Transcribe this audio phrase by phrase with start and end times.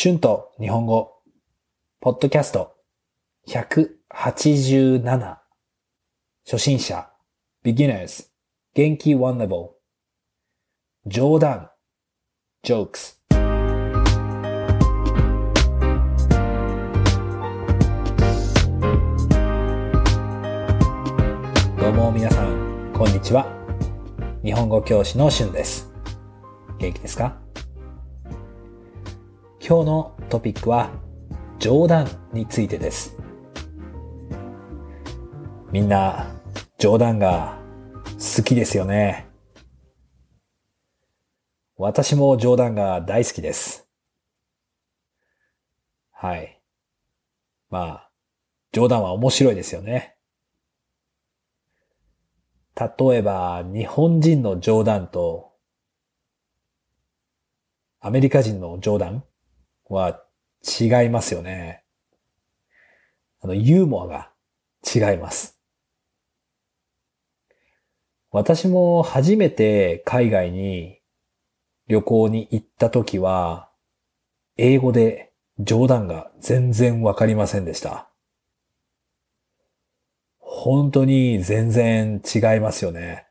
[0.00, 1.10] 春と日本語、
[1.98, 2.76] ポッドキャスト。
[3.48, 5.38] 187
[6.44, 7.10] 初心者、
[7.64, 8.28] beginners
[8.74, 9.16] 元気。
[9.16, 9.70] one level
[11.04, 11.72] 冗談。
[12.64, 13.16] jokes
[21.76, 23.48] どうも皆さん、こんにちは。
[24.44, 25.92] 日本語教師のしゅんです。
[26.78, 27.47] 元気ですか？
[29.68, 30.90] 今日のトピックは
[31.58, 33.14] 冗談についてです。
[35.70, 36.26] みんな
[36.78, 37.58] 冗談が
[38.14, 39.28] 好きですよね。
[41.76, 43.86] 私も冗談が大好きです。
[46.12, 46.62] はい。
[47.68, 48.10] まあ、
[48.72, 50.16] 冗談は面白いですよね。
[52.74, 55.52] 例えば、日本人の冗談と、
[58.00, 59.24] アメリカ人の冗談
[59.88, 60.22] は
[60.80, 61.84] 違いますよね。
[63.40, 64.32] あの、ユーモアが
[64.84, 65.58] 違います。
[68.30, 71.00] 私も初めて海外に
[71.88, 73.70] 旅行に行った時は、
[74.56, 78.10] 英語で冗談が全然わかりませんでした。
[80.38, 83.28] 本当に全然違いますよね。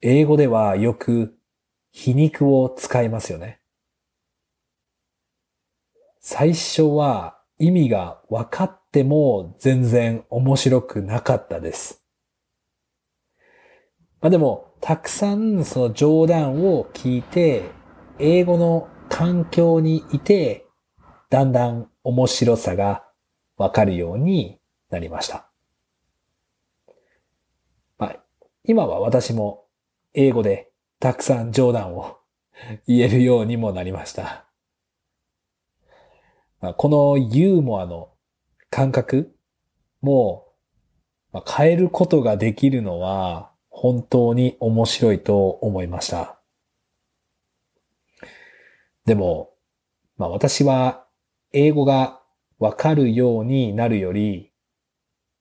[0.00, 1.36] 英語ではよく
[1.90, 3.60] 皮肉を使いますよね。
[6.28, 12.04] 最初は意味が分かっても全然面白くなかったです。
[14.20, 17.70] まあでも、たくさんその冗談を聞いて、
[18.18, 20.66] 英語の環境にいて、
[21.30, 23.04] だんだん面白さが
[23.56, 24.58] わかるように
[24.90, 25.48] なりました。
[27.98, 28.16] まあ、
[28.64, 29.66] 今は私も
[30.12, 32.18] 英語でたくさん冗談を
[32.88, 34.45] 言えるようにもなりました。
[36.66, 38.08] まあ、このユーモアの
[38.70, 39.32] 感覚
[40.00, 40.48] も、
[41.32, 46.40] まあ、変えることができるのは本当に面白いと思いました。
[49.04, 49.50] でも、
[50.16, 51.06] まあ私は
[51.52, 52.20] 英語が
[52.58, 54.50] わかるようになるより、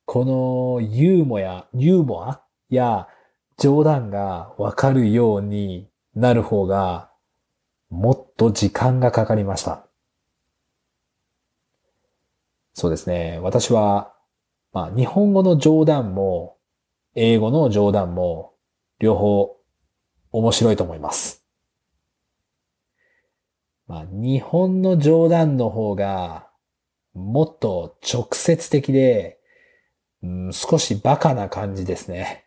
[0.06, 3.08] このユーモア、ユーモアや
[3.58, 7.10] 冗談がわかるようになる方が
[7.90, 9.85] もっと時間がかかりました。
[12.76, 13.40] そうですね。
[13.42, 14.14] 私は、
[14.74, 16.58] まあ日本語の冗談も
[17.16, 18.54] 英語の冗談も
[19.00, 19.56] 両方
[20.34, 21.46] 面白いと思います。
[23.88, 26.50] まあ日本の冗談の方が
[27.14, 29.40] もっと直接的で、
[30.22, 32.44] うん、少しバカな感じですね。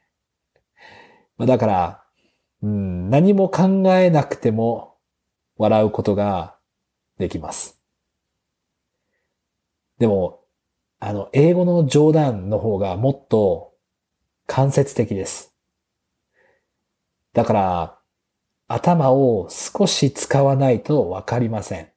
[1.38, 2.04] まあだから、
[2.62, 4.98] うん、何も考えなくても
[5.56, 6.58] 笑うことが
[7.16, 7.77] できます。
[9.98, 10.40] でも、
[11.00, 13.74] あの、英語の冗談の方がもっと
[14.46, 15.54] 間接的です。
[17.32, 17.98] だから、
[18.68, 21.88] 頭を少し使わないとわかりません。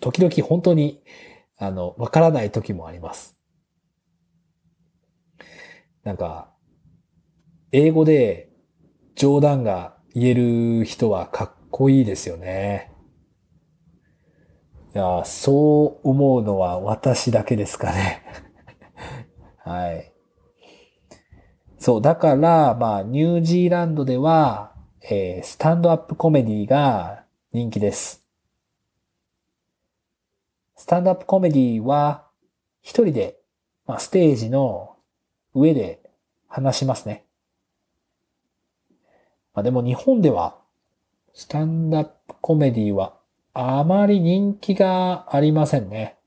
[0.00, 1.02] 時々本当に、
[1.56, 3.38] あの、わからない時もあります。
[6.02, 6.52] なんか、
[7.72, 8.50] 英語で
[9.16, 12.92] 冗談が言える人はかっこいいですよね。
[14.96, 18.22] いや、そう思うのは私だけですかね。
[19.62, 20.10] はい。
[21.78, 28.26] そう、だから、まあ、ニュージーランドでは、えースタンドアップコメディが人気です。
[30.76, 32.24] スタンドアップコメディは、
[32.80, 33.38] 一人で、
[33.84, 34.96] まあ、ステージの
[35.52, 36.10] 上で
[36.48, 37.26] 話しますね。
[39.52, 40.58] まあ、でも日本では、
[41.34, 43.15] スタンドアップコメディは
[43.58, 46.18] あまり人気がありませんね。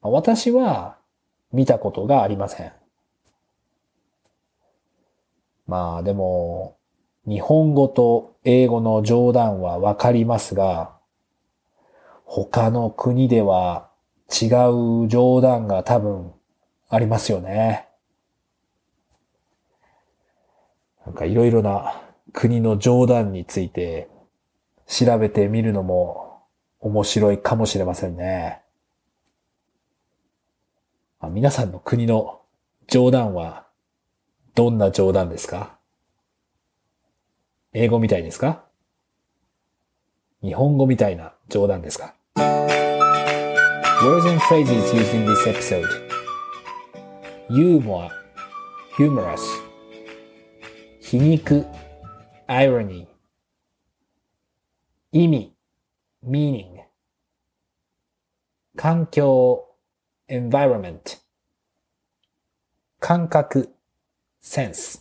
[0.00, 0.96] 私は
[1.52, 2.72] 見たことがありません。
[5.66, 6.78] まあでも、
[7.26, 10.96] 日本語と英語の冗談はわかりますが、
[12.24, 13.90] 他の国では
[14.30, 14.46] 違
[15.04, 16.32] う冗談が多分
[16.88, 17.88] ありますよね。
[21.04, 22.00] なんかいろいろな
[22.32, 24.08] 国の冗談について
[24.90, 26.42] 調べてみるのも
[26.80, 28.60] 面白いかもしれませんね。
[31.30, 32.40] 皆さんの国の
[32.88, 33.66] 冗談は
[34.56, 35.78] どんな冗談ですか？
[37.72, 38.64] 英語みたいですか？
[40.42, 45.86] 日本語みたいな冗談ですか？Words and phrases used in this episode.
[47.48, 48.08] Humor,
[48.96, 49.40] humorous.
[51.00, 51.64] 皮肉
[52.48, 53.06] irony
[55.12, 55.56] 意味
[56.22, 56.84] meaning
[58.76, 59.66] 環境
[60.28, 61.18] environment
[63.00, 63.74] 感覚
[64.40, 65.00] sense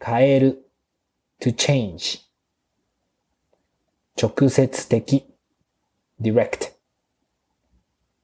[0.00, 0.68] 変える
[1.38, 2.22] to change
[4.16, 5.24] 直接的
[6.20, 6.72] direct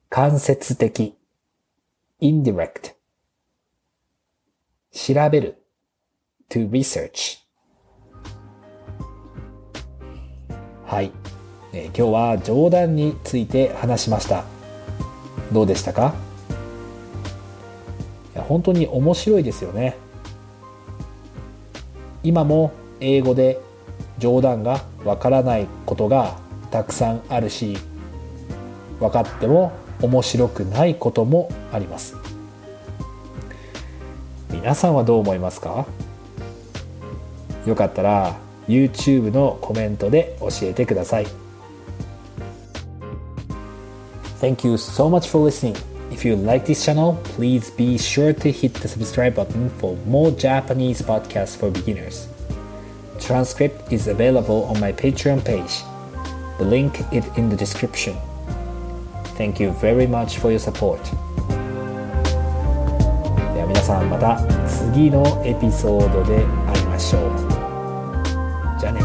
[0.09, 1.15] 間接的
[2.19, 2.95] indirect
[4.91, 5.63] 調べる
[6.49, 7.40] to research
[10.91, 11.11] はい、
[11.71, 12.01] えー、今日
[12.33, 14.43] は冗談について話しました。
[15.53, 16.13] どうでしたか？
[18.35, 19.95] いや本当に面白いですよね。
[22.23, 23.61] 今も英語で
[24.19, 26.37] 冗談がわからないことが
[26.71, 27.77] たくさんあるし
[28.99, 29.71] 分かっても
[30.01, 32.17] 面白くないこともあります。
[34.49, 35.85] 皆さんはどう思いますか？
[37.65, 38.35] よかったら
[38.67, 41.27] YouTube のコメントで教えてください
[44.41, 45.77] Thank you so much for listening.
[46.11, 50.31] If you like this channel, please be sure to hit the subscribe button for more
[50.31, 52.27] Japanese podcasts for beginners.
[53.19, 55.83] Transcript is available on my Patreon page.
[56.57, 58.17] The link is in the description.
[59.37, 60.99] Thank you very much for your support.
[63.53, 66.43] では皆さんまた次のエピソードで
[66.73, 67.19] 会いましょ
[67.57, 67.60] う。
[68.81, 69.01] じゃあね。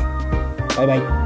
[0.74, 1.25] バイバイ。